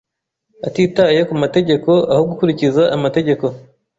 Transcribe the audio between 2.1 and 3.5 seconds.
aho gukurikiza amategeko